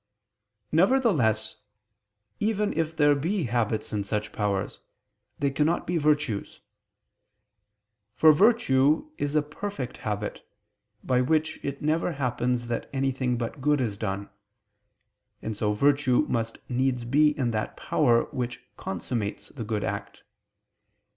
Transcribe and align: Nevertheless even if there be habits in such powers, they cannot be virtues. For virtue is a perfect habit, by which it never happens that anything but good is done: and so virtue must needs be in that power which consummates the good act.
Nevertheless 0.71 1.57
even 2.39 2.73
if 2.75 2.97
there 2.97 3.13
be 3.13 3.43
habits 3.43 3.93
in 3.93 4.03
such 4.03 4.31
powers, 4.31 4.79
they 5.37 5.51
cannot 5.51 5.85
be 5.85 5.97
virtues. 5.99 6.59
For 8.15 8.31
virtue 8.33 9.11
is 9.19 9.35
a 9.35 9.43
perfect 9.43 9.97
habit, 9.97 10.41
by 11.03 11.21
which 11.21 11.59
it 11.61 11.83
never 11.83 12.13
happens 12.13 12.65
that 12.67 12.89
anything 12.91 13.37
but 13.37 13.61
good 13.61 13.79
is 13.79 13.95
done: 13.95 14.31
and 15.39 15.55
so 15.55 15.71
virtue 15.71 16.25
must 16.27 16.57
needs 16.67 17.05
be 17.05 17.37
in 17.37 17.51
that 17.51 17.77
power 17.77 18.23
which 18.31 18.59
consummates 18.77 19.49
the 19.49 19.63
good 19.63 19.83
act. 19.83 20.23